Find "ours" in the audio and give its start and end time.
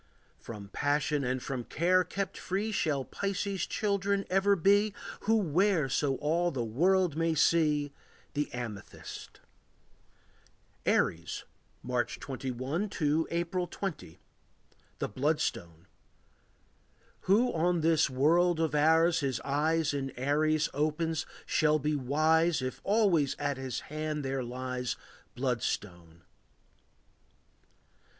18.73-19.19